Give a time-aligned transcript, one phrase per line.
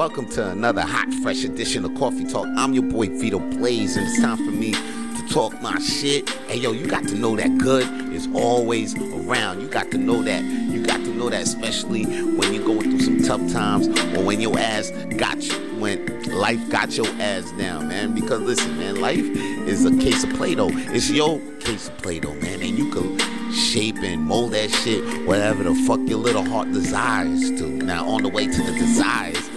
[0.00, 2.48] Welcome to another hot, fresh edition of Coffee Talk.
[2.56, 6.26] I'm your boy Vito Blaze, and it's time for me to talk my shit.
[6.48, 9.60] Hey, yo, you got to know that good is always around.
[9.60, 10.42] You got to know that.
[10.42, 14.40] You got to know that, especially when you're going through some tough times or when
[14.40, 18.14] your ass got you, when life got your ass down, man.
[18.14, 19.26] Because listen, man, life
[19.68, 20.70] is a case of Play-Doh.
[20.94, 23.18] It's your case of Play-Doh, man, and you can
[23.52, 27.68] shape and mold that shit whatever the fuck your little heart desires to.
[27.68, 29.49] Now, on the way to the desires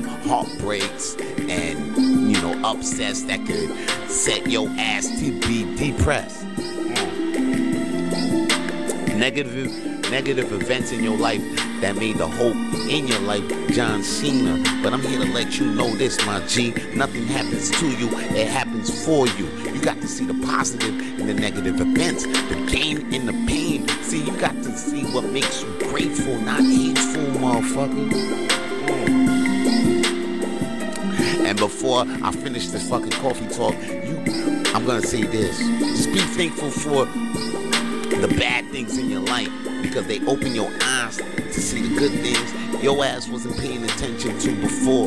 [0.00, 1.96] heartbreaks and
[2.30, 3.70] you know upsets that could
[4.08, 6.44] set your ass to be depressed.
[9.16, 9.70] Negative
[10.10, 11.42] negative events in your life
[11.80, 12.54] that made the hope
[12.90, 14.62] in your life John Cena.
[14.82, 16.72] But I'm here to let you know this, my G.
[16.94, 19.46] Nothing happens to you, it happens for you.
[19.72, 23.88] You got to see the positive in the negative events, the gain in the pain.
[24.02, 28.71] See, you got to see what makes you grateful, not hateful, motherfucker.
[31.62, 34.20] Before I finish this fucking coffee talk, you
[34.74, 35.58] I'm gonna say this.
[35.58, 37.04] Just be thankful for
[38.16, 39.48] the bad things in your life
[39.80, 44.36] because they open your eyes to see the good things your ass wasn't paying attention
[44.40, 45.06] to before.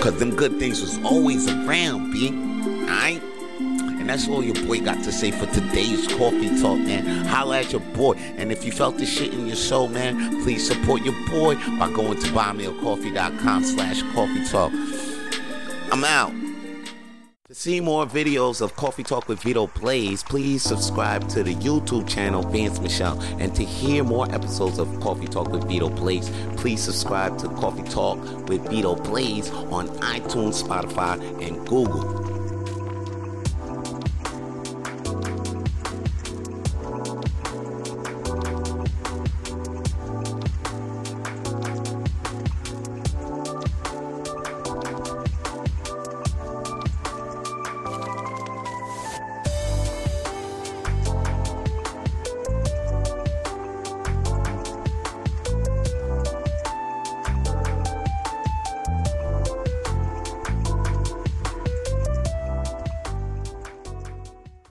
[0.00, 2.30] Cause them good things was always around, B.
[2.84, 3.22] Alright?
[4.12, 7.24] That's all your boy got to say for today's coffee talk, man.
[7.24, 8.12] Holla at your boy.
[8.36, 11.90] And if you felt this shit in your soul, man, please support your boy by
[11.90, 14.70] going to buymeacoffee.com slash coffee talk.
[15.90, 16.30] I'm out.
[17.48, 22.06] To see more videos of Coffee Talk with Vito Blaze, please subscribe to the YouTube
[22.06, 23.18] channel Vance Michelle.
[23.38, 27.84] And to hear more episodes of Coffee Talk with Vito Blaze, please subscribe to Coffee
[27.84, 32.31] Talk with Vito Blaze on iTunes, Spotify, and Google.